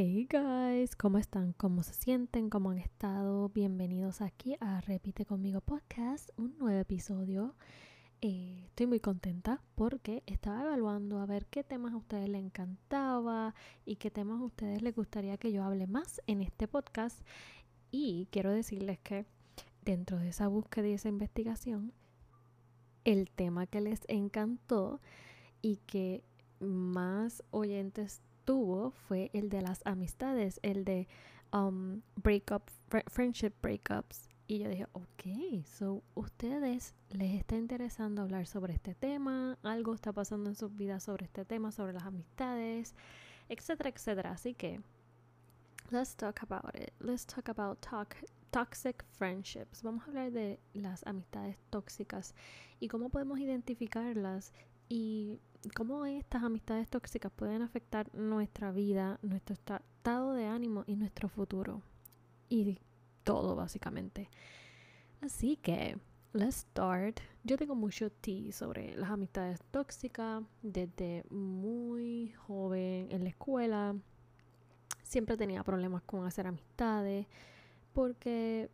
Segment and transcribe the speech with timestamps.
[0.00, 1.54] Hey guys, ¿cómo están?
[1.54, 2.50] ¿Cómo se sienten?
[2.50, 3.48] ¿Cómo han estado?
[3.48, 7.56] Bienvenidos aquí a Repite conmigo podcast, un nuevo episodio.
[8.20, 13.56] Eh, estoy muy contenta porque estaba evaluando a ver qué temas a ustedes les encantaba
[13.84, 17.20] y qué temas a ustedes les gustaría que yo hable más en este podcast.
[17.90, 19.26] Y quiero decirles que
[19.82, 21.92] dentro de esa búsqueda y esa investigación,
[23.02, 25.00] el tema que les encantó
[25.60, 26.22] y que
[26.60, 28.22] más oyentes
[29.06, 31.06] fue el de las amistades, el de
[31.52, 32.72] um, breakups,
[33.08, 34.28] friendship breakups.
[34.46, 40.12] Y yo dije, ok, so ustedes les está interesando hablar sobre este tema, algo está
[40.14, 42.94] pasando en sus vidas sobre este tema, sobre las amistades,
[43.50, 44.30] etcétera, etcétera.
[44.30, 44.80] Así que,
[45.90, 46.94] let's talk about it.
[47.00, 48.16] Let's talk about talk,
[48.50, 49.82] toxic friendships.
[49.82, 52.34] Vamos a hablar de las amistades tóxicas
[52.80, 54.54] y cómo podemos identificarlas
[54.88, 55.38] y
[55.74, 61.82] cómo estas amistades tóxicas pueden afectar nuestra vida, nuestro estado de ánimo y nuestro futuro.
[62.48, 62.78] Y
[63.24, 64.30] todo, básicamente.
[65.20, 65.98] Así que,
[66.32, 67.20] let's start.
[67.44, 73.96] Yo tengo mucho tea sobre las amistades tóxicas desde muy joven en la escuela.
[75.02, 77.26] Siempre tenía problemas con hacer amistades
[77.92, 78.70] porque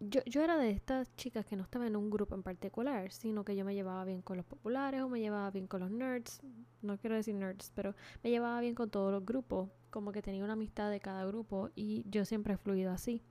[0.00, 3.44] yo, yo era de estas chicas que no estaba en un grupo en particular, sino
[3.44, 6.40] que yo me llevaba bien con los populares o me llevaba bien con los nerds.
[6.82, 9.70] No quiero decir nerds, pero me llevaba bien con todos los grupos.
[9.90, 13.22] Como que tenía una amistad de cada grupo y yo siempre he fluido así.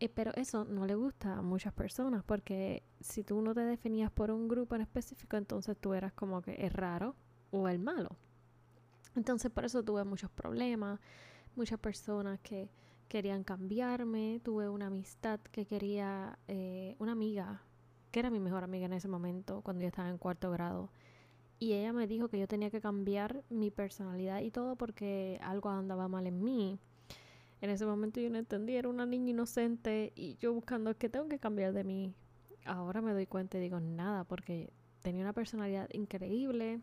[0.00, 4.10] Eh, pero eso no le gusta a muchas personas porque si tú no te definías
[4.10, 7.14] por un grupo en específico, entonces tú eras como que es raro
[7.50, 8.16] o el malo.
[9.14, 11.00] Entonces por eso tuve muchos problemas,
[11.54, 12.70] muchas personas que
[13.10, 17.60] querían cambiarme, tuve una amistad que quería, eh, una amiga,
[18.12, 20.90] que era mi mejor amiga en ese momento, cuando yo estaba en cuarto grado.
[21.58, 25.70] Y ella me dijo que yo tenía que cambiar mi personalidad y todo porque algo
[25.70, 26.78] andaba mal en mí.
[27.60, 31.28] En ese momento yo no entendía, era una niña inocente y yo buscando que tengo
[31.28, 32.14] que cambiar de mí.
[32.64, 34.72] Ahora me doy cuenta y digo nada, porque
[35.02, 36.80] tenía una personalidad increíble,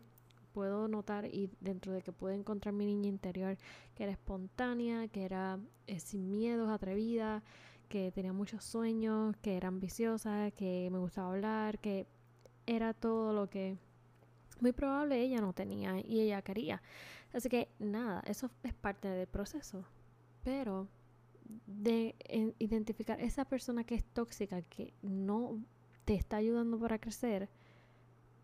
[0.58, 3.56] puedo notar y dentro de que puedo encontrar mi niña interior
[3.94, 7.44] que era espontánea, que era eh, sin miedos, atrevida,
[7.88, 12.08] que tenía muchos sueños, que era ambiciosa, que me gustaba hablar, que
[12.66, 13.76] era todo lo que
[14.58, 16.82] muy probable ella no tenía y ella quería.
[17.32, 19.84] Así que nada, eso es parte del proceso.
[20.42, 20.88] Pero
[21.68, 22.16] de
[22.58, 25.62] identificar esa persona que es tóxica, que no
[26.04, 27.48] te está ayudando para crecer,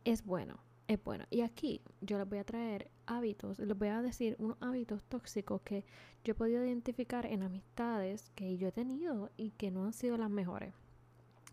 [0.04, 1.24] es bueno es bueno.
[1.30, 5.62] Y aquí yo les voy a traer hábitos, les voy a decir unos hábitos tóxicos
[5.62, 5.84] que
[6.24, 10.16] yo he podido identificar en amistades que yo he tenido y que no han sido
[10.16, 10.74] las mejores.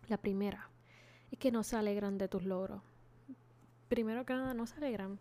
[0.08, 0.70] La primera
[1.30, 2.82] es que no se alegran de tus logros.
[3.88, 5.18] Primero que nada, no se alegran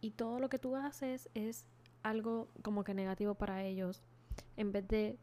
[0.00, 1.64] y todo lo que tú haces es
[2.02, 4.02] algo como que negativo para ellos.
[4.56, 5.18] En vez de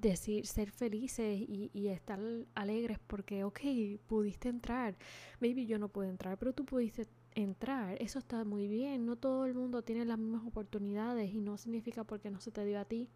[0.00, 2.20] decir, ser felices y, y, estar
[2.54, 3.60] alegres porque, ok,
[4.06, 4.94] pudiste entrar.
[5.40, 7.96] Maybe yo no pude entrar, pero tú pudiste entrar.
[8.02, 9.06] Eso está muy bien.
[9.06, 12.64] No todo el mundo tiene las mismas oportunidades y no significa porque no se te
[12.64, 13.08] dio a ti,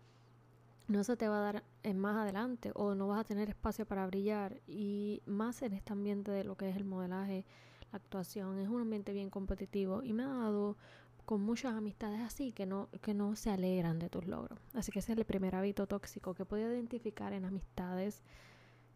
[0.86, 3.86] no se te va a dar en más adelante o no vas a tener espacio
[3.86, 4.60] para brillar.
[4.66, 7.44] Y más en este ambiente de lo que es el modelaje,
[7.91, 10.76] la actuación, es un ambiente bien competitivo y me ha dado
[11.25, 14.59] con muchas amistades así que no, que no se alegran de tus logros.
[14.75, 18.22] Así que ese es el primer hábito tóxico que puedo identificar en amistades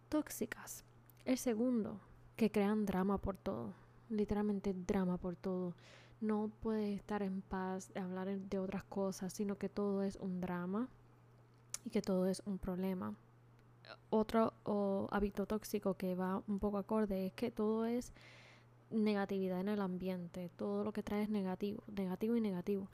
[0.08, 0.84] tóxicas.
[1.24, 2.00] El segundo,
[2.36, 5.74] que crean drama por todo literalmente drama por todo.
[6.20, 10.88] No puedes estar en paz, hablar de otras cosas, sino que todo es un drama
[11.84, 13.14] y que todo es un problema.
[14.10, 14.54] Otro
[15.10, 18.12] hábito tóxico que va un poco acorde es que todo es
[18.90, 22.88] negatividad en el ambiente, todo lo que trae es negativo, negativo y negativo.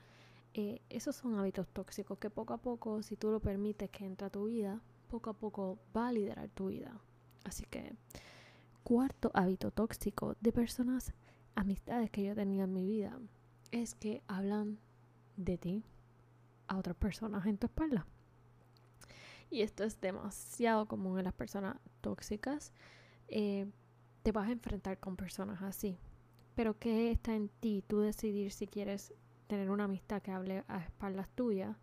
[0.53, 4.27] Eh, esos son hábitos tóxicos que poco a poco, si tú lo permites que entre
[4.27, 6.99] a tu vida, poco a poco va a liderar tu vida.
[7.45, 7.93] Así que
[8.83, 11.13] cuarto hábito tóxico de personas,
[11.55, 13.19] amistades que yo tenido en mi vida,
[13.71, 14.79] es que hablan
[15.37, 15.83] de ti
[16.67, 18.05] a otras personas en tu espalda.
[19.49, 22.71] Y esto es demasiado común en las personas tóxicas.
[23.27, 23.67] Eh,
[24.23, 25.97] te vas a enfrentar con personas así.
[26.55, 27.83] Pero ¿qué está en ti?
[27.85, 29.13] Tú decidir si quieres
[29.47, 31.75] tener una amistad que hable a espaldas tuyas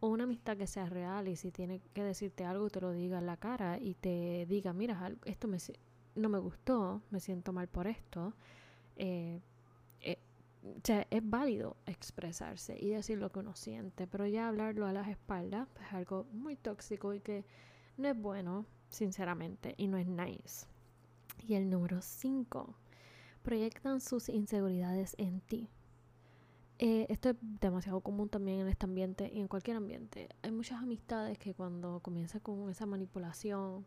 [0.00, 3.18] o una amistad que sea real y si tiene que decirte algo te lo diga
[3.18, 5.58] en la cara y te diga, mira, esto me,
[6.16, 8.34] no me gustó, me siento mal por esto.
[8.96, 9.40] Eh,
[10.00, 10.18] eh,
[10.64, 14.92] o sea, es válido expresarse y decir lo que uno siente, pero ya hablarlo a
[14.92, 17.44] las espaldas es algo muy tóxico y que
[17.96, 20.66] no es bueno, sinceramente, y no es nice.
[21.46, 22.74] Y el número 5,
[23.42, 25.68] proyectan sus inseguridades en ti.
[26.78, 30.28] Eh, esto es demasiado común también en este ambiente y en cualquier ambiente.
[30.42, 33.86] Hay muchas amistades que cuando comienza con esa manipulación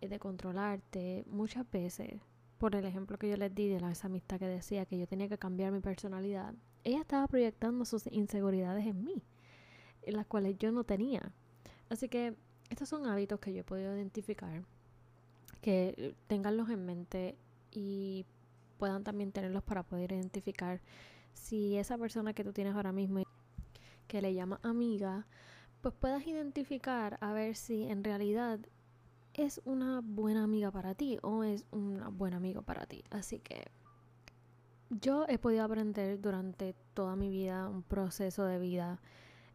[0.00, 2.20] de controlarte, muchas veces,
[2.58, 5.06] por el ejemplo que yo les di de la, esa amistad que decía que yo
[5.06, 6.54] tenía que cambiar mi personalidad,
[6.84, 9.22] ella estaba proyectando sus inseguridades en mí,
[10.02, 11.32] en las cuales yo no tenía.
[11.88, 12.34] Así que
[12.70, 14.64] estos son hábitos que yo he podido identificar,
[15.60, 17.36] que tenganlos en mente
[17.72, 18.26] y
[18.78, 20.80] puedan también tenerlos para poder identificar
[21.32, 23.22] si esa persona que tú tienes ahora mismo
[24.06, 25.26] que le llama amiga,
[25.80, 28.58] pues puedas identificar a ver si en realidad
[29.34, 33.04] es una buena amiga para ti o es un buen amigo para ti.
[33.10, 33.70] Así que
[34.90, 39.00] yo he podido aprender durante toda mi vida, un proceso de vida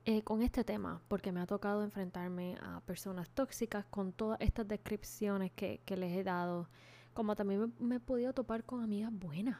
[0.05, 4.67] eh, con este tema, porque me ha tocado enfrentarme a personas tóxicas con todas estas
[4.67, 6.69] descripciones que, les he dado,
[7.13, 9.57] como también me he podido topar con amigas buenas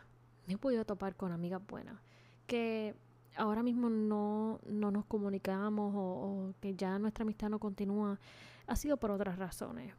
[0.50, 2.02] me he podido topar con amigas buenas
[2.48, 2.96] que
[3.40, 8.20] ahora mismo no, nos comunicamos o, que ya nuestra amistad no continúa,
[8.68, 9.96] ha sido por otras razones.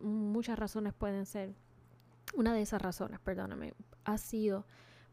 [0.00, 1.54] Muchas razones pueden ser.
[2.34, 3.74] Una de esas razones, perdóname,
[4.04, 4.64] ha sido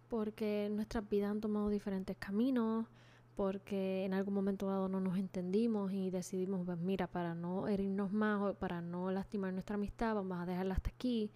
[0.07, 2.87] porque nuestras vidas han tomado diferentes caminos,
[3.35, 8.11] porque en algún momento dado no nos entendimos y decidimos, pues mira, para no herirnos
[8.11, 11.31] más o para no lastimar nuestra amistad, vamos a dejarla hasta aquí.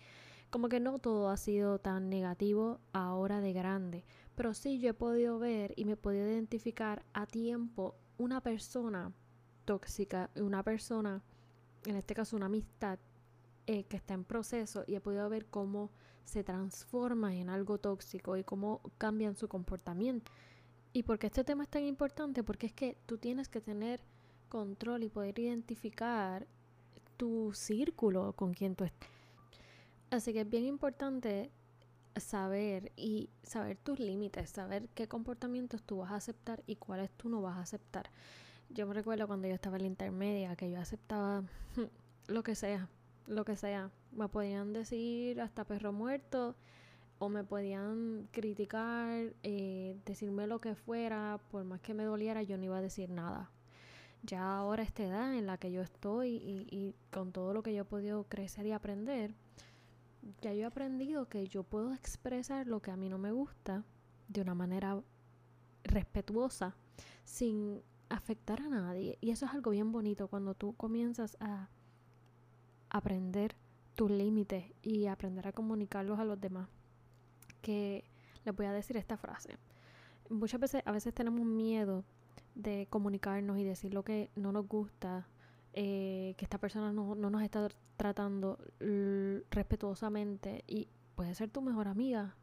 [0.49, 4.05] Como que no todo ha sido tan negativo ahora de grande,
[4.35, 9.11] pero sí yo he podido ver y me he podido identificar a tiempo una persona
[9.65, 11.23] tóxica, una persona,
[11.85, 12.99] en este caso una amistad,
[13.67, 15.89] eh, que está en proceso y he podido ver cómo
[16.23, 20.31] se transforma en algo tóxico y cómo cambian su comportamiento.
[20.93, 22.43] ¿Y por qué este tema es tan importante?
[22.43, 24.01] Porque es que tú tienes que tener
[24.49, 26.47] control y poder identificar
[27.17, 29.09] tu círculo con quien tú estás
[30.11, 31.51] Así que es bien importante
[32.17, 37.29] saber y saber tus límites, saber qué comportamientos tú vas a aceptar y cuáles tú
[37.29, 38.09] no vas a aceptar.
[38.69, 41.43] Yo me recuerdo cuando yo estaba en la intermedia que yo aceptaba
[42.27, 42.89] lo que sea,
[43.27, 43.91] lo que sea.
[44.11, 46.55] Me podían decir hasta perro muerto
[47.19, 52.57] o me podían criticar, eh, decirme lo que fuera, por más que me doliera, yo
[52.57, 53.51] no iba a decir nada.
[54.23, 57.73] Ya ahora esta edad en la que yo estoy y, y con todo lo que
[57.73, 59.35] yo he podido crecer y aprender,
[60.41, 63.83] ya yo he aprendido que yo puedo expresar lo que a mí no me gusta
[64.27, 65.01] de una manera
[65.83, 66.75] respetuosa
[67.23, 69.17] sin afectar a nadie.
[69.21, 71.69] Y eso es algo bien bonito cuando tú comienzas a
[72.89, 73.55] aprender
[73.95, 76.69] tus límites y aprender a comunicarlos a los demás.
[77.61, 78.03] Que
[78.43, 79.57] les voy a decir esta frase.
[80.29, 82.03] Muchas veces, a veces tenemos miedo
[82.55, 85.27] de comunicarnos y decir lo que no nos gusta
[85.77, 87.67] eh, que esta persona no, nos está
[87.97, 88.57] tratando
[89.51, 92.33] respetuosamente y puede ser tu mejor amiga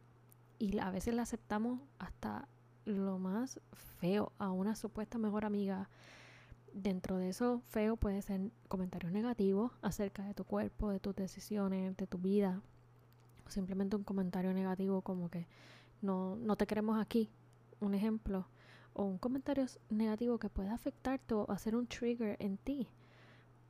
[0.59, 2.47] y a veces la aceptamos hasta
[2.85, 3.59] lo más
[3.99, 5.89] feo a una supuesta mejor amiga.
[6.73, 11.97] Dentro de eso feo puede ser comentarios negativos acerca de tu cuerpo, de tus decisiones,
[11.97, 12.61] de tu vida.
[13.47, 15.47] O simplemente un comentario negativo como que
[16.03, 17.31] no, no te queremos aquí.
[17.79, 18.45] Un ejemplo.
[18.93, 22.87] O un comentario negativo que puede afectarte o hacer un trigger en ti.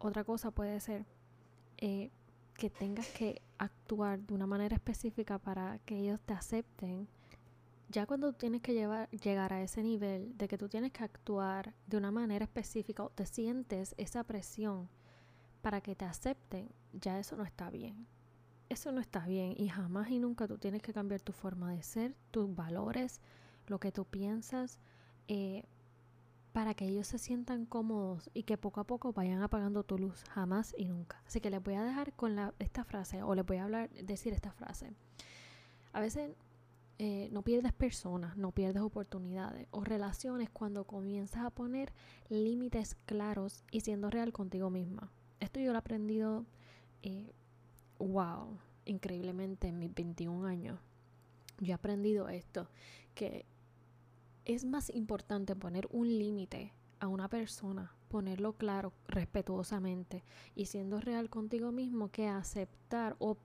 [0.04, 1.06] Otra cosa puede ser
[1.78, 2.12] eh,
[2.56, 7.08] que tengas que actuar de una manera específica para que ellos te acepten.
[7.88, 11.96] Ya cuando tienes que llegar a ese nivel de que tú tienes que actuar de
[11.96, 14.90] una manera específica o te sientes esa presión
[15.62, 18.06] para que te acepten, ya eso no está bien.
[18.68, 21.82] Eso no está bien y jamás y nunca tú tienes que cambiar tu forma de
[21.82, 23.22] ser, tus valores,
[23.68, 24.82] lo que tú piensas,
[25.30, 25.64] eh,
[26.54, 30.24] para que ellos se sientan cómodos y que poco a poco vayan apagando tu luz,
[30.30, 31.22] jamás y nunca.
[31.26, 33.90] Así que les voy a dejar con la, esta frase o les voy a hablar,
[33.90, 34.92] decir esta frase.
[35.94, 36.32] A veces
[37.00, 41.92] eh, no pierdes personas, no pierdes oportunidades o relaciones cuando comienzas a poner
[42.30, 45.12] límites claros y siendo real contigo misma.
[45.40, 46.46] Esto yo lo he aprendido,
[47.02, 47.34] eh,
[47.98, 50.80] wow, increíblemente en mis 21 años.
[51.60, 52.70] Yo he aprendido esto,
[53.16, 53.46] que
[54.46, 60.24] es más importante poner un límite a una persona, ponerlo claro, respetuosamente
[60.56, 63.38] y siendo real contigo mismo que aceptar o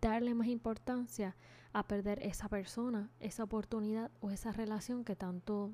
[0.00, 1.36] darle más importancia
[1.72, 5.70] a perder esa persona, esa oportunidad o esa relación que tanto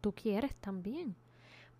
[0.00, 1.16] tú quieres también.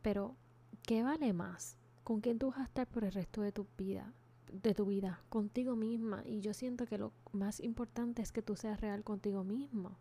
[0.02, 0.36] Pero,
[0.82, 1.76] ¿qué vale más?
[2.04, 4.12] ¿Con quién tú vas a estar por el resto de tu vida?
[4.52, 6.22] De tu vida, contigo misma.
[6.26, 9.96] Y yo siento que lo más importante es que tú seas real contigo mismo.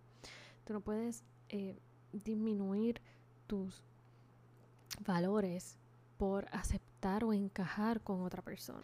[0.66, 1.80] Tú no puedes eh,
[2.13, 3.01] disminuir
[3.48, 3.84] tus
[5.05, 5.77] valores
[6.17, 8.84] por aceptar o encajar con otra persona.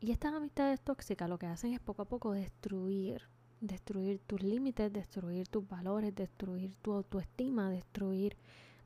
[0.00, 3.22] Y estas amistades tóxicas lo que hacen es poco a poco destruir,
[3.60, 8.36] destruir tus límites, destruir tus valores, destruir tu autoestima, destruir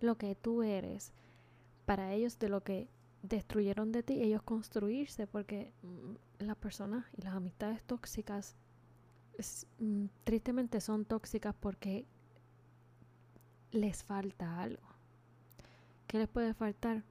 [0.01, 1.13] lo que tú eres,
[1.87, 2.89] para ellos de lo que
[3.23, 8.57] destruyeron de ti, ellos construirse, porque mm, las personas y las amistades tóxicas
[9.79, 12.07] mm, tristemente son tóxicas porque
[13.75, 14.87] les falta algo.
[16.07, 17.03] ¿Qué les puede faltar?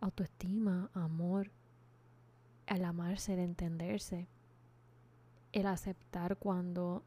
[0.00, 1.50] Autoestima, amor,
[2.66, 4.28] el amarse, el entenderse,
[5.52, 7.02] el aceptar cuando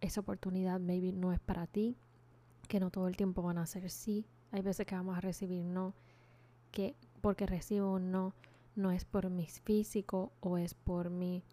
[0.00, 1.96] esa oportunidad maybe no es para ti,
[2.68, 5.64] que no todo el tiempo van a ser sí, hay veces que vamos a recibir
[5.64, 5.94] no,
[6.72, 8.34] que porque recibo un no
[8.74, 11.44] no es por mi físico o es por mi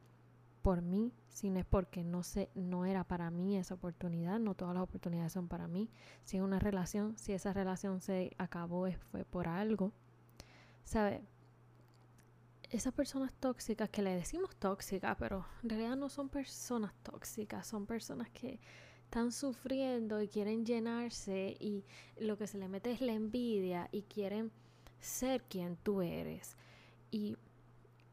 [0.70, 4.76] por mí, sino es porque no sé, no era para mí esa oportunidad, no todas
[4.76, 5.90] las oportunidades son para mí.
[6.24, 9.92] Si es una relación, si esa relación se acabó fue por algo.
[10.84, 11.24] ¿Sabe?
[12.70, 17.88] esas personas tóxicas que le decimos tóxicas, pero en realidad no son personas tóxicas, son
[17.88, 18.60] personas que
[19.06, 21.84] están sufriendo y quieren llenarse y
[22.20, 24.52] lo que se le mete es la envidia y quieren
[25.00, 26.58] ser quien tú eres.
[27.10, 27.38] Y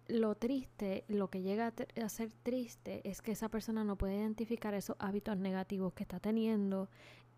[0.09, 1.73] lo triste, lo que llega
[2.03, 6.21] a, ser triste es que esa persona no puede identificar esos hábitos negativos que está
[6.21, 6.89] teniendo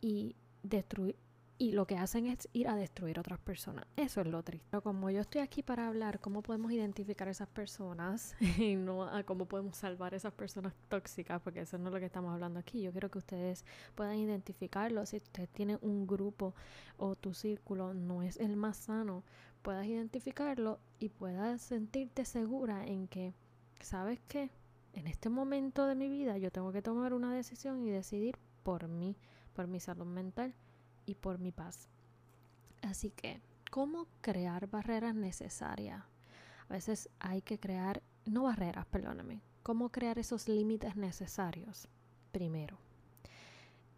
[0.01, 1.17] y destruir
[1.61, 3.85] y lo que hacen es ir a destruir a otras personas.
[3.97, 4.67] Eso es lo triste.
[4.71, 9.05] Pero como yo estoy aquí para hablar cómo podemos identificar a esas personas y no
[9.05, 12.33] a cómo podemos salvar a esas personas tóxicas, porque eso no es lo que estamos
[12.33, 12.81] hablando aquí.
[12.81, 13.65] Yo quiero que ustedes
[13.97, 15.05] puedan identificarlo.
[15.05, 16.55] Si usted tiene un grupo
[16.97, 19.25] o tu círculo no es el más sano,
[19.63, 23.35] puedas identificarlo y puedas sentirte segura en que,
[23.81, 24.51] ¿sabes qué?
[24.93, 28.87] En este momento de mi vida yo tengo que tomar una decisión y decidir por
[28.87, 29.17] mí,
[29.55, 30.55] por mi salud mental
[31.09, 31.89] y por mi paz.
[32.83, 36.05] Así que, ¿cómo crear barreras necesarias?
[36.69, 41.89] A veces hay que crear, no barreras, perdóname, ¿cómo crear esos límites necesarios?
[42.31, 42.77] Primero,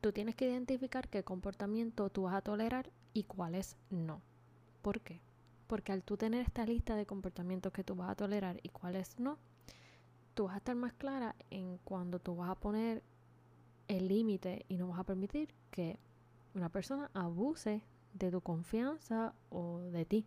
[0.01, 4.23] tú tienes que identificar qué comportamiento tú vas a tolerar y cuáles no.
[4.81, 5.21] ¿Por qué?
[5.67, 9.19] Porque al tú tener esta lista de comportamientos que tú vas a tolerar y cuáles
[9.19, 9.39] no,
[10.35, 13.03] tú vas a estar más clara en cuando tú vas a poner
[13.89, 15.99] el límite y no vas a permitir que
[16.55, 20.27] una persona abuse de tu confianza o de ti.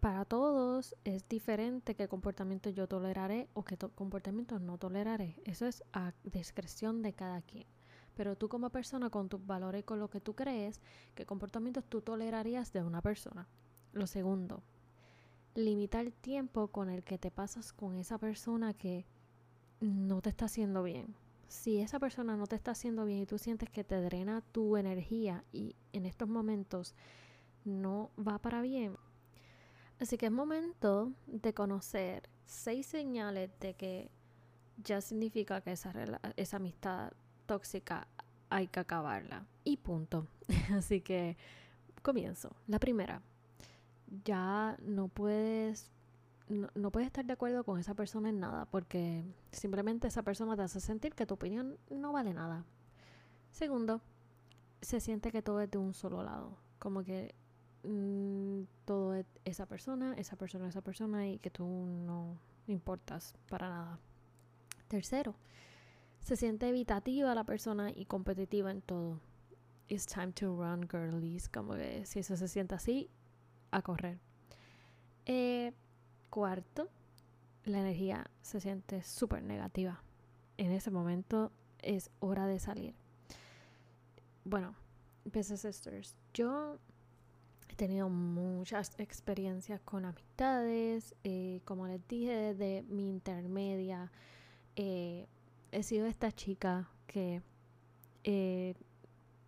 [0.00, 5.40] Para todos es diferente qué comportamiento yo toleraré o qué comportamiento no toleraré.
[5.44, 7.66] Eso es a discreción de cada quien.
[8.14, 10.80] Pero tú como persona, con tus valores y con lo que tú crees,
[11.14, 13.48] qué comportamientos tú tolerarías de una persona.
[13.92, 14.62] Lo segundo,
[15.54, 19.06] limita el tiempo con el que te pasas con esa persona que
[19.80, 21.16] no te está haciendo bien
[21.54, 24.76] si esa persona no te está haciendo bien y tú sientes que te drena tu
[24.76, 26.94] energía y en estos momentos
[27.64, 28.96] no va para bien,
[30.00, 34.10] así que es momento de conocer seis señales de que
[34.82, 35.92] ya significa que esa,
[36.36, 37.12] esa amistad
[37.46, 38.08] tóxica
[38.50, 39.46] hay que acabarla.
[39.62, 40.26] Y punto.
[40.72, 41.36] Así que
[42.02, 42.54] comienzo.
[42.66, 43.22] La primera,
[44.24, 45.93] ya no puedes
[46.48, 50.62] no, puedes estar de acuerdo con esa persona en nada porque simplemente esa persona te
[50.62, 52.64] hace sentir que tu opinión no vale nada.
[53.50, 54.00] Segundo,
[54.82, 57.34] se siente que todo es de un solo lado, como que
[57.84, 62.36] mm, todo es esa persona, esa persona, esa persona y que tú no
[62.66, 63.98] importas para nada.
[64.88, 65.34] Tercero,
[66.20, 69.20] se siente evitativa la persona y competitiva en todo.
[69.88, 71.48] It's time to run, girlies.
[71.48, 73.10] Como que si eso se siente así,
[73.70, 74.18] a correr.
[75.26, 75.72] Eh,
[76.34, 76.88] Cuarto,
[77.64, 80.02] la energía se siente súper negativa.
[80.56, 82.96] En ese momento es hora de salir.
[84.44, 84.74] Bueno,
[85.24, 86.80] Business Sisters, yo
[87.68, 91.14] he tenido muchas experiencias con amistades.
[91.22, 94.10] Eh, como les dije, desde mi intermedia,
[94.74, 95.28] eh,
[95.70, 97.42] he sido esta chica que
[98.24, 98.74] eh,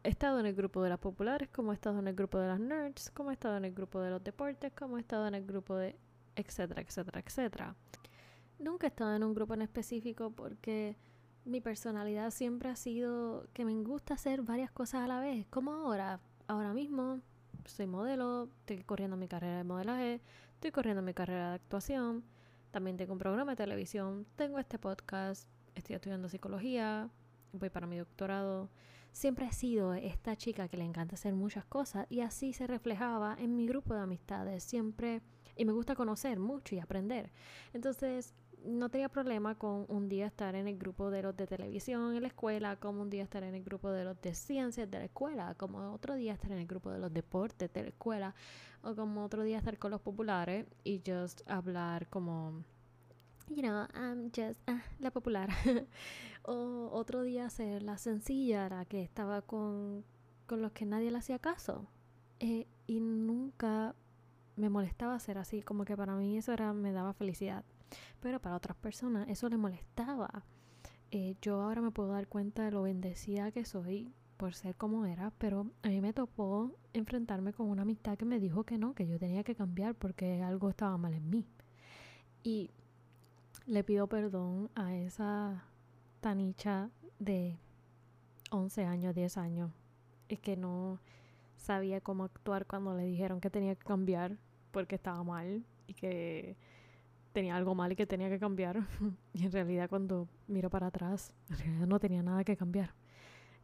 [0.05, 2.47] he estado en el grupo de las populares, como he estado en el grupo de
[2.47, 5.35] las nerds, como he estado en el grupo de los deportes, como he estado en
[5.35, 5.97] el grupo de
[6.37, 7.75] etcétera, etcétera, etcétera.
[8.59, 10.97] Nunca he estado en un grupo en específico porque
[11.45, 15.73] mi personalidad siempre ha sido que me gusta hacer varias cosas a la vez, como
[15.73, 16.21] ahora.
[16.49, 17.21] Ahora mismo
[17.65, 20.21] soy modelo, estoy corriendo mi carrera de modelaje,
[20.55, 22.25] estoy corriendo mi carrera de actuación,
[22.71, 27.11] también tengo un programa de televisión, tengo este podcast, estoy estudiando psicología,
[27.53, 28.69] voy para mi doctorado.
[29.13, 33.37] Siempre he sido esta chica que le encanta hacer muchas cosas y así se reflejaba
[33.39, 34.63] en mi grupo de amistades.
[34.63, 35.23] Siempre
[35.57, 37.31] y me gusta conocer mucho y aprender.
[37.73, 38.35] Entonces,
[38.67, 42.23] no tenía problema con un día estar en el grupo de los de televisión en
[42.23, 45.05] la escuela, como un día estar en el grupo de los de ciencias de la
[45.05, 48.35] escuela, como otro día estar en el grupo de los deportes de la escuela,
[48.83, 52.65] o como otro día estar con los populares y just hablar como,
[53.49, 55.49] you know, I'm just ah, la popular.
[56.43, 60.05] o otro día ser la sencilla, la que estaba con,
[60.47, 61.87] con los que nadie le hacía caso.
[62.39, 63.95] Eh, y nunca
[64.57, 67.65] me molestaba ser así, como que para mí eso era, me daba felicidad.
[68.21, 70.45] Pero para otras personas eso le molestaba.
[71.11, 75.07] Eh, yo ahora me puedo dar cuenta de lo bendecida que soy por ser como
[75.07, 78.95] era, pero a mí me tocó enfrentarme con una amistad que me dijo que no,
[78.95, 81.47] que yo tenía que cambiar porque algo estaba mal en mí.
[82.43, 82.71] Y
[83.67, 85.65] le pido perdón a esa
[86.21, 87.59] tanicha de
[88.51, 89.71] 11 años, 10 años,
[90.29, 91.01] es que no
[91.57, 94.39] sabía cómo actuar cuando le dijeron que tenía que cambiar
[94.77, 96.55] porque estaba mal y que
[97.33, 98.87] tenía algo mal y que tenía que cambiar.
[99.33, 102.93] y en realidad cuando miro para atrás, en realidad no tenía nada que cambiar.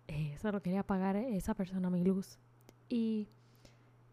[0.09, 2.39] Eh, solo quería pagar esa persona mi luz.
[2.89, 3.29] Y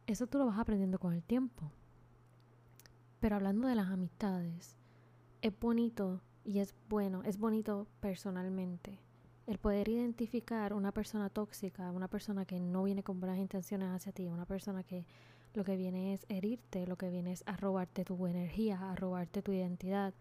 [0.07, 1.71] eso tú lo vas aprendiendo con el tiempo.
[3.21, 4.75] Pero hablando de las amistades,
[5.41, 8.99] es bonito y es bueno, es bonito personalmente
[9.47, 14.11] el poder identificar una persona tóxica, una persona que no viene con buenas intenciones hacia
[14.11, 15.05] ti, una persona que
[15.53, 19.41] lo que viene es herirte, lo que viene es a robarte tu energía, a robarte
[19.41, 20.13] tu identidad,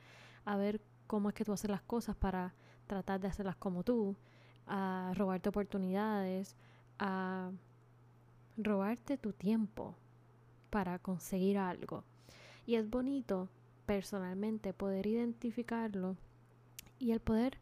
[0.44, 2.54] a ver cómo es que tú haces las cosas para
[2.86, 4.16] tratar de hacerlas como tú,
[4.66, 6.56] a robarte oportunidades,
[6.98, 7.50] a
[8.56, 9.94] robarte tu tiempo
[10.70, 12.04] para conseguir algo.
[12.66, 13.48] Y es bonito
[13.86, 16.16] personalmente poder identificarlo
[16.98, 17.58] y el poder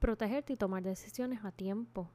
[0.00, 2.10] protegerte y tomar decisiones a tiempo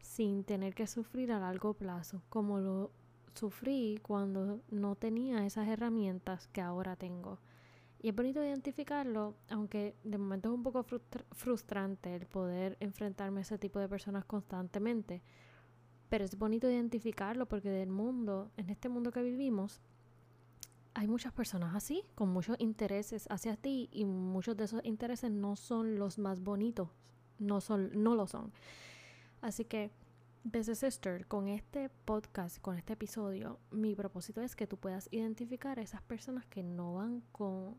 [0.00, 2.90] sin tener que sufrir a largo plazo, como lo
[3.34, 7.38] sufrí cuando no tenía esas herramientas que ahora tengo.
[8.02, 10.84] Y es bonito identificarlo, aunque de momento es un poco
[11.32, 15.22] frustrante el poder enfrentarme a ese tipo de personas constantemente.
[16.08, 19.80] Pero es bonito identificarlo porque del mundo, en este mundo que vivimos,
[20.94, 25.54] hay muchas personas así, con muchos intereses hacia ti y muchos de esos intereses no
[25.56, 26.88] son los más bonitos,
[27.38, 28.52] no, son, no lo son.
[29.40, 29.90] Así que
[30.42, 35.78] Best Sister, con este podcast, con este episodio, mi propósito es que tú puedas identificar
[35.78, 37.76] a esas personas que no van con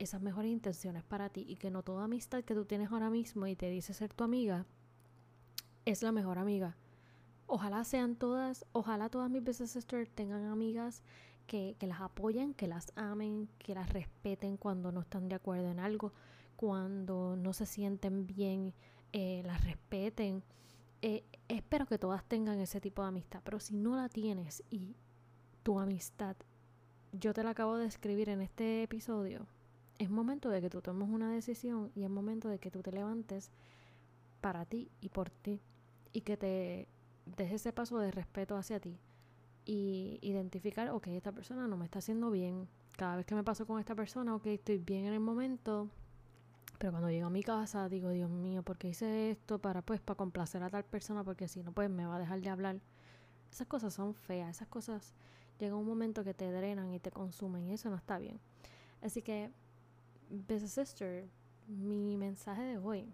[0.00, 3.46] esas mejores intenciones para ti y que no toda amistad que tú tienes ahora mismo
[3.46, 4.66] y te dice ser tu amiga
[5.84, 6.76] es la mejor amiga.
[7.46, 11.04] Ojalá sean todas, ojalá todas mis Best Sisters tengan amigas
[11.46, 15.70] que, que las apoyen, que las amen, que las respeten cuando no están de acuerdo
[15.70, 16.12] en algo,
[16.56, 18.74] cuando no se sienten bien,
[19.12, 20.42] eh, las respeten
[21.02, 24.96] eh, espero que todas tengan ese tipo de amistad, pero si no la tienes y
[25.62, 26.36] tu amistad,
[27.12, 29.46] yo te la acabo de escribir en este episodio,
[29.98, 32.92] es momento de que tú tomes una decisión y es momento de que tú te
[32.92, 33.50] levantes
[34.40, 35.60] para ti y por ti
[36.12, 36.88] y que te
[37.36, 38.98] des ese paso de respeto hacia ti
[39.64, 42.66] y identificar, ok, esta persona no me está haciendo bien.
[42.96, 45.88] Cada vez que me paso con esta persona, ok, estoy bien en el momento,
[46.78, 49.58] pero cuando llego a mi casa digo, Dios mío, ¿por qué hice esto?
[49.58, 52.40] Para pues, para complacer a tal persona, porque si no, pues me va a dejar
[52.40, 52.80] de hablar.
[53.50, 55.14] Esas cosas son feas, esas cosas
[55.58, 58.40] llega un momento que te drenan y te consumen y eso no está bien.
[59.02, 59.50] Así que,
[60.30, 61.28] Best Sister,
[61.66, 63.12] mi mensaje de hoy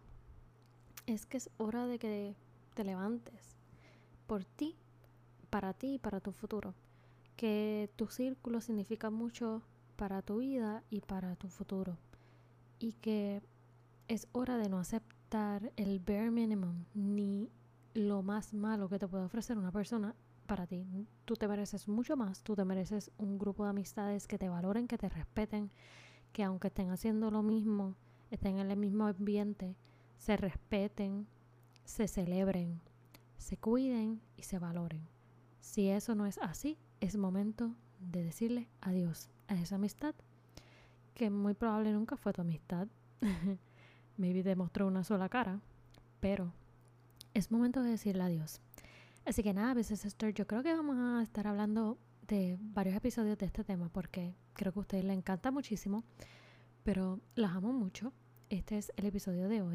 [1.07, 2.35] es que es hora de que
[2.75, 3.57] te levantes
[4.27, 4.77] por ti,
[5.51, 6.75] para ti y para tu futuro.
[7.37, 9.63] Que tu círculo significa mucho
[9.97, 11.99] para tu vida y para tu futuro.
[12.79, 13.43] Y que
[14.09, 17.51] es hora de no aceptar el bare minimum ni
[17.95, 20.15] lo más malo que te puede ofrecer una persona
[20.47, 20.87] para ti.
[21.25, 24.87] Tú te mereces mucho más, tú te mereces un grupo de amistades que te valoren,
[24.87, 25.71] que te respeten,
[26.33, 27.97] que aunque estén haciendo lo mismo,
[28.31, 29.77] estén en el mismo ambiente,
[30.19, 31.27] se respeten,
[31.85, 32.81] se celebren,
[33.39, 35.09] se cuiden y se valoren.
[35.61, 40.15] Si eso no es así, es momento de decirle adiós a esa amistad
[41.17, 42.87] que muy probable nunca fue tu amistad.
[44.17, 45.61] maybe demostró una sola cara,
[46.21, 46.53] pero
[47.35, 48.61] es momento de decirle adiós.
[49.25, 51.99] Así que nada, veces Sister, yo creo que vamos a estar hablando
[52.29, 56.05] de varios episodios de este tema porque creo que a ustedes les encanta muchísimo,
[56.85, 58.13] pero las amo mucho.
[58.49, 59.75] Este es el episodio de hoy.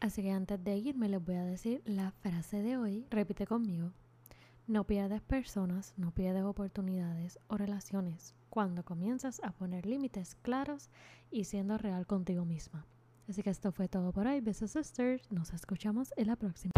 [0.00, 3.06] Así que antes de irme les voy a decir la frase de hoy.
[3.08, 3.92] Repite conmigo.
[4.66, 10.90] No pierdes personas, no pierdes oportunidades o relaciones cuando comienzas a poner límites claros
[11.30, 12.84] y siendo real contigo misma.
[13.26, 14.42] Así que esto fue todo por hoy.
[14.42, 15.22] Besos Sisters.
[15.32, 16.72] Nos escuchamos en la próxima.